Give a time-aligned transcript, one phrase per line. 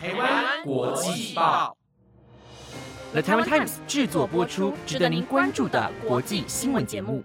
[0.00, 1.76] 台湾国际报
[3.10, 7.24] ，The Taiwan Times 制作播出，值得您关注的国际新闻节目。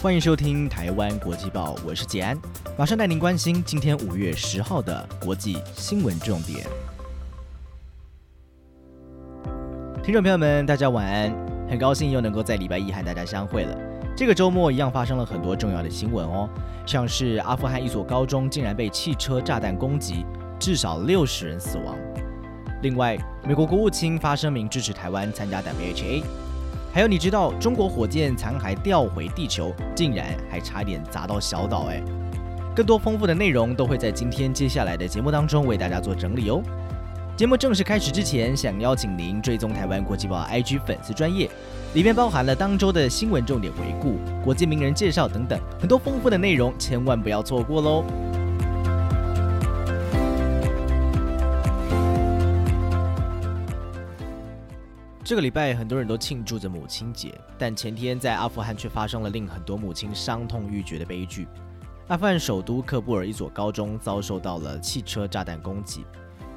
[0.00, 2.38] 欢迎收听台湾国际报，我是杰安，
[2.78, 6.64] 马上带您关心今天五月十号的国际新闻重点。
[10.00, 11.32] 听众朋友们，大家晚安，
[11.68, 13.91] 很高兴又能够在礼拜一和大家相会了。
[14.14, 16.48] 这个周末一样发生了很多重要的新闻哦，
[16.86, 20.24] 像是阿富汗一所高中竟然被汽车炸弹攻击，
[20.58, 21.96] 至少六十人死亡。
[22.82, 23.16] 另外，
[23.46, 26.22] 美国国务卿发声明支持台湾参加 WHA。
[26.92, 32.02] 还有，你知道中国火箭残骸掉回地球，竟然还差点砸到小岛哎！
[32.76, 36.62] 更多丰富的内容都会在今天接下来的节目当中为大家做整理哦。
[37.34, 41.50] 节目正式开始之前，想邀请您追踪台湾国际报 IG 粉丝专业，
[41.94, 48.04] 里面包含了当周的新闻重点回顾、国际名人介绍等等，很多丰富的内容，千万不要错过喽。
[55.24, 61.48] 这个礼拜很多人都庆祝着母亲节，但前天在阿富汗却发生了令很多母亲伤痛欲绝的悲剧。
[62.08, 66.04] 阿富汗首都喀布尔一所高中遭受到了汽车炸弹攻击，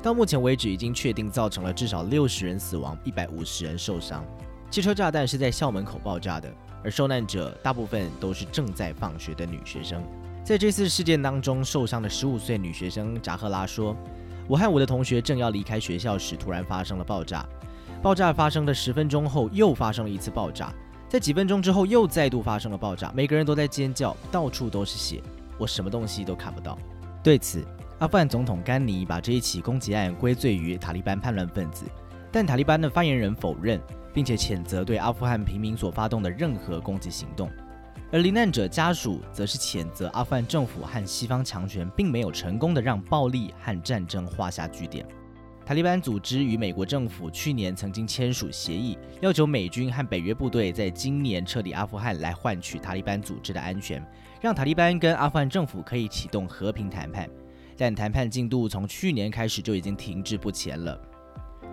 [0.05, 4.23] 到目前为止已经确定造成了至少六十人死亡，一百五十人受伤。
[4.69, 6.47] 汽车炸弹是在校门口爆炸的，
[6.83, 10.03] 而受难者大部分都是正在放学的女学生。
[10.43, 13.97] 在这次事件当中受伤的十五岁女学生扎赫拉说
[14.47, 17.43] ：“我和我的同学正要离开学校时，突然发生了爆炸。”
[18.03, 20.71] 爆炸发生的十分钟后，又发生了一次爆炸，
[21.09, 25.19] 在几分钟之后又再度发生了爆炸，每个人都在尖叫，到处都是血，
[25.57, 26.77] 我什么东西都看不到。
[27.23, 27.65] 对此，
[27.99, 31.85] 阿富汗总统甘尼把这一起攻击案归罪于塔利班叛乱分子，
[32.29, 33.81] 但塔利班的发言人否认，
[34.13, 37.49] 并且谴责对阿富汗平民所发动的任何攻击行动，
[38.11, 45.05] 而罹难者家属则是谴责阿富汗政府和西方强权并没有成功的让暴力和战争画下句点。
[45.65, 54.05] 塔利班组织与美国政府去年曾经签署协议，要求美军和北约部队在今年撤离阿富汗，来换取塔利班组织的安全，
[54.41, 57.27] 让塔利班跟阿富汗政府可以启动和平谈判。
[57.77, 60.99] 但谈判进度从去年开始就已经停滞不前了。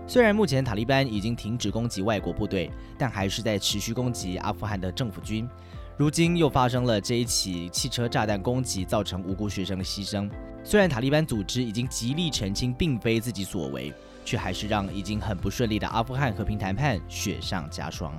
[0.07, 5.49] 虽然目前塔利班已经停止攻击外国部队，但还是在持续攻击阿富汗的政府军。
[5.97, 10.29] 如今又发生了这一起汽车炸弹攻击，造成无辜学生的牺牲。
[10.65, 13.93] 虽然塔利班组织已经极力澄清并非自己所为，
[14.25, 18.13] 却还是让已经很不顺利的阿富汗和平谈判雪上加霜。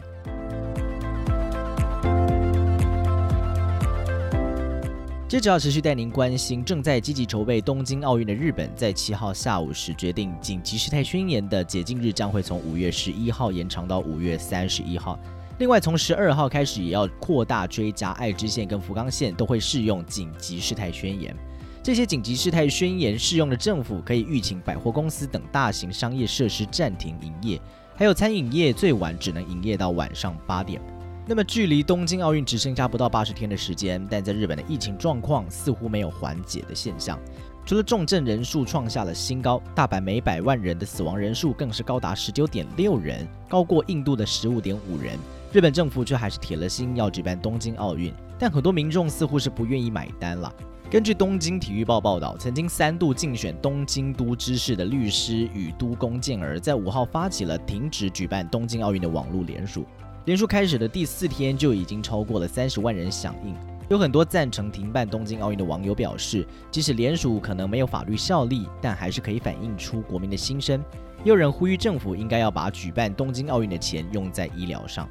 [5.34, 15.18] 接着要持续带您关心正在积极筹备东京奥运的日本，在七号下午时决定紧急事态宣言的解禁日将会从五月十一号延长到五月三十一号。
[15.58, 21.36] 另外，从十二号开始，也要扩大追加爱知县跟福冈县都会适用紧急事态宣言。
[21.82, 27.60] 这些紧急事态宣言适用的政府可以预请百货公司等大型商业设施暂停营业，
[27.96, 30.80] 还有餐饮业最晚只能营业到晚上八点。
[31.26, 37.18] 那么，距离东京奥运只剩下不到八十天的时间，但在日本的疫情状况似乎没有缓解的现象。
[37.66, 45.18] 除了重症人数创下了新高，大阪每百万人的死亡人数更是高达十九点六人，高过印度的十五点五人。
[45.54, 50.54] 日本政府却还是铁了心要举办东京奥运，但很多民众似乎是不愿意买单了。
[50.92, 59.86] 根据东京体育报报道，曾经三度竞选东京都知事的律师宇都宫健儿，在五号发起了停止举办东京奥运的网络联署。
[60.26, 63.54] 联署开始的第四天就已经超过了三十万人响应。
[63.90, 70.82] 有很多赞成停办东京奥运的网友表示，即使联署可能没有法律效力，但还是可以反映出国民的心声。
[71.26, 75.10] 也有人呼吁政府应该要把举办东京奥运的钱用在医疗上。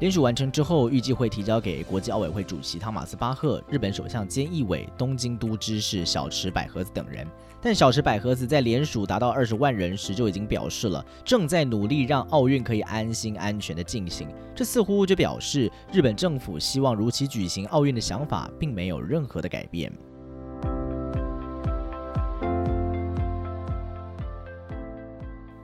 [0.00, 7.26] 联署完成之后，预计会提交给国际奥委会主席汤马斯巴赫、日本首相菅义伟、东京都知事小池百合子等人。
[7.60, 14.28] 但小池百合子在联署达到二十万人时就已经表示了，正在努力让奥运可以安心安全的进行。
[14.54, 19.92] 这似乎就表示日本政府希望如期举行奥运的想法并没有任何的改变。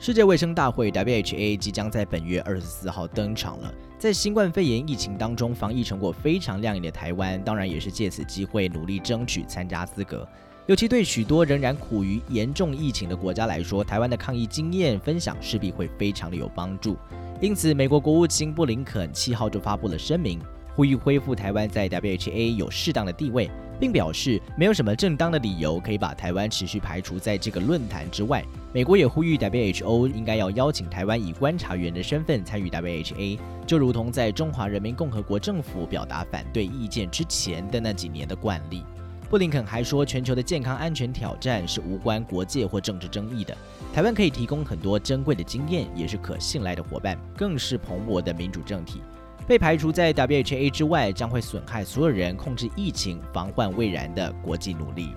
[0.05, 3.73] 世界卫生大会 （WHA） 即将在本月二十四号登场了。
[3.99, 10.29] 在新冠肺炎疫情当中，防疫成果非常亮眼的台湾，当然也是借此机会努力争取参加资格。
[10.67, 16.99] 尤其对许多仍然苦于严重疫情的国家来说，台湾的抗疫经验分享势必会非常的有帮助。
[17.41, 20.39] 因此，美国国务卿布林肯七号就发布了声明。
[20.77, 28.45] 呼吁恢复台湾在 WHA 有适当的地位，并表示没有什么正当的理由可以把台湾持续排除在这个论坛之外。
[28.73, 38.83] 美国也呼吁 WHO 应该要邀请台湾以观察员的身份参与 WHA，就如同在中华人民共和国政府表达反对意见之前的那几年的惯例。
[39.31, 43.57] 布林肯还说，全球的健康安全挑战是无关国界或政治争议的。
[43.93, 49.01] 台湾可以提供很多珍贵的经验，也是可信赖的伙伴，更是蓬勃的民主政体。
[49.47, 55.11] 被排除在 WHA 之外，将会损害所有人控制疫情、防患未然的国际努力。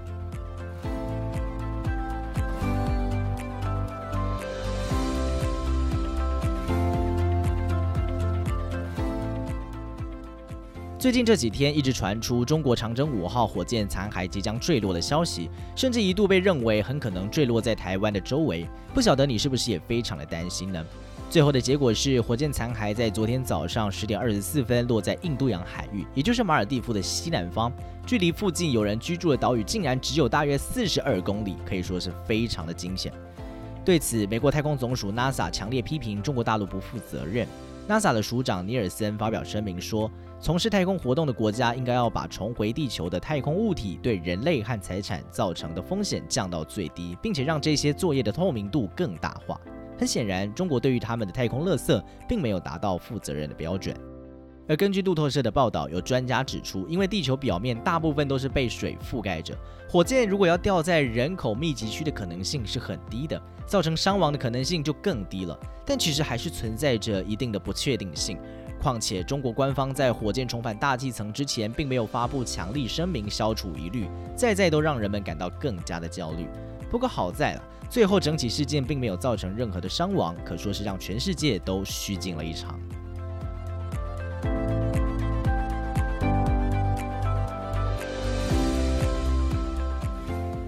[10.99, 18.67] 最近这几天一直传出中国长征五号火箭残骸即将坠落的消息，甚至一度被认为很可能坠落在台湾的周围。
[18.93, 20.83] 不晓得你是不是也非常的担心呢？
[21.29, 27.69] 最后的结果是，火箭残骸在昨天早上十点二十四分落在印度洋海域，也就是马尔蒂夫的西南方，
[28.05, 33.11] 距离附近有人居住的岛屿竟然只有大约四十二公里，可以说是非常的惊险。
[33.83, 37.45] 对此，美国太空总署 NASA 强烈批评中国大陆不负责任。
[37.89, 40.09] NASA 的署长尼尔森发表声明说，
[40.39, 49.59] 从事太空活动的国家应该要把重回地球的太空物体对人类和财产造成的风险降到最低，并且让这些作业的透明度更大化。
[49.97, 53.95] 很显然，中国对于他们的太空垃圾并没有达到负责任的标准。
[54.69, 59.57] 而根据路透社的报道，有专家指出，因为地球表面大部分都是被水覆盖着，
[59.89, 65.57] 火箭如果要掉在人口密集区的可能性是很低的，造成伤亡的可能性就更低了。
[65.85, 68.37] 但其实还是存在着一定的不确定性。
[68.79, 76.45] 况且，中国官方在火箭重返大气层之前，并没有发布强力声明消除疑虑，再再都让人们感到更加的焦虑。
[76.89, 82.79] 不过好在了，最后整起事件并没有造成任何的伤亡，可说是让全世界都虚惊了一场。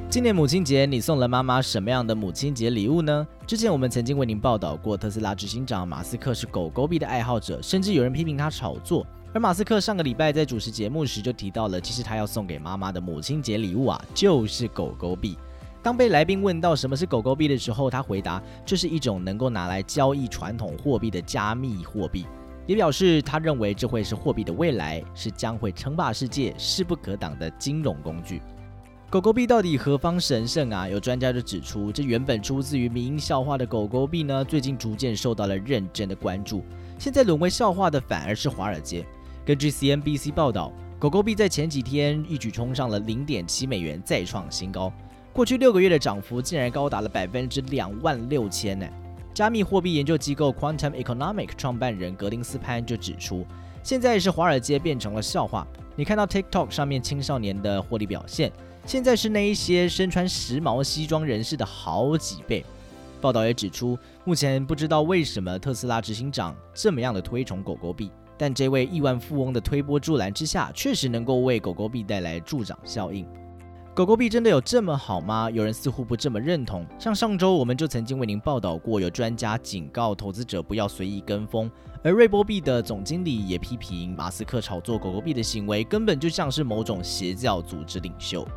[0.09, 3.27] 今年母亲节，你送了妈妈什么样的母亲节礼物呢？
[3.45, 9.05] 之前我们曾经为您报道过，特斯拉执行长马斯克是狗狗币的爱好者，甚至有人批评他炒作。
[9.31, 15.37] 而马斯克上个礼拜在主持节目时就提到了，其实他要送给妈妈的母亲节礼物啊，就是狗狗币。
[15.89, 22.27] 当被来宾问到什么是狗狗币的时候，他回答这是一种能够拿来交易传统货币的加密货币，
[22.67, 28.39] 也表示他认为这会是货币的未来，是将会称霸世界、势不可挡的金融工具。
[29.09, 30.87] 狗狗币到底何方神圣啊？
[30.87, 36.63] 有专家就指出，这原本出自于民营笑话的狗狗币呢，最近逐渐受到了认真的关注。
[36.99, 39.03] 现在沦为笑话的反而是华尔街。
[39.43, 44.93] 根据 CNBC 报道，狗狗币在前几天一举冲上了零点七美元，再创新高。
[45.39, 48.85] 过去六个月的涨幅竟然高达了百分之两万六千呢。
[49.33, 53.45] 加密货币研究机构 Quantum Economic 创办人格林斯潘就指出，
[53.81, 55.65] 现在是华尔街变成了笑话。
[55.95, 58.51] 你看到 TikTok 上面青少年的获利表现。
[58.85, 62.65] 现在是那一些身穿时髦西装人士的好几倍。
[63.21, 73.25] 报道也指出，目前不知道为什么特斯拉执行长这么样的推崇狗狗币，但这位亿万富翁的推波助澜之下，确实能够为狗狗币带来助长效应。
[73.99, 75.51] 狗狗币真的有这么好吗？
[75.51, 76.87] 有人似乎不这么认同。
[76.97, 81.69] 像上周我们就曾经为您报道过，有专家警告投资者不要随意跟风，
[82.01, 88.47] 而瑞波币的总经理也批评马斯克炒作狗狗币的行为，根本就像是某种邪教组织领袖。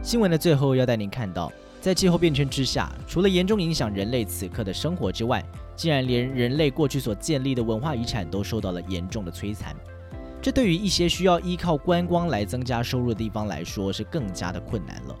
[0.00, 5.44] 新闻的最后要带您看到，在气候变迁之下，除了严重影响人类此刻的生活之外，
[5.76, 9.76] 竟然连人类过去所建立的文化遗产都受到了严重的摧残。
[10.42, 15.16] 这对于一些需要依靠观光来增加收入的地方来说，是更加的困难了。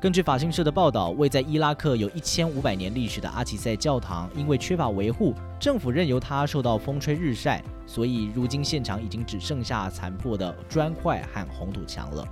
[0.00, 12.24] 根据法新社的报道，位在伊拉克有一千五百年历史的阿奇塞教堂，因为缺乏维护，政府任由它受到风吹日晒，所以如今现场已经只剩下残破的砖块和红土墙了。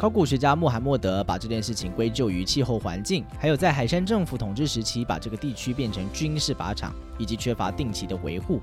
[0.00, 8.62] 考古学家穆罕默德把这件事情归咎于气候环境，还有在海山政府统治时期把这个地区变成军事靶场，以及缺乏定期的维护。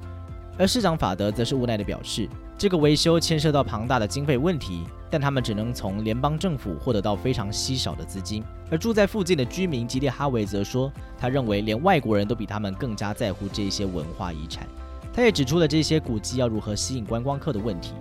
[0.58, 2.28] 而市长法德则是无奈地表示，
[2.58, 8.44] 这个维修牵涉到庞大的经费问题，但他们只能从联邦政府获得到非常稀少的资金。
[8.72, 14.68] 而住在附近的居民吉列哈维则说，他认为连外国人都比他们更加在乎这些文化遗产。
[15.14, 17.94] 他也指出了这些古迹要如何吸引观光客的问题。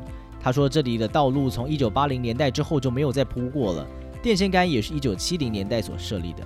[0.47, 3.85] 他说：“这里的道路从一九八零年代之后就没有再铺过了，
[4.23, 6.45] 电线杆也是一九七零年代所设立的。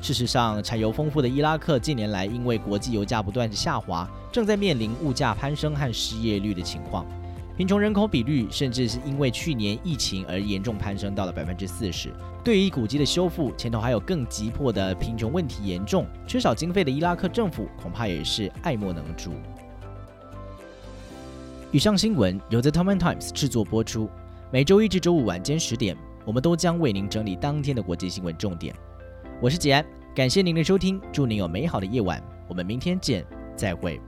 [0.00, 7.04] 事实上，产油丰富的伊拉克近年来因为国际油价不断下滑，正在面临物价攀升和失业率的情况，
[7.54, 12.10] 贫穷人口比率甚至是因为去年疫情而严重攀升到了百分之四十。
[12.42, 19.32] 对于古迹的修复，前头还有更急迫的贫穷问题严重，缺少经费的伊拉克政府恐怕也是爱莫能助。”
[21.72, 24.06] 以上新闻由 The Times Times 制作播出。
[24.50, 28.74] 每周一至周五晚间十点，我们都将为您整理当天的国际新闻重点。
[29.40, 29.82] 我是吉安，
[30.14, 32.22] 感谢您的收听，祝您有美好的夜晚。
[32.46, 33.24] 我们明天见，
[33.56, 33.98] 再会。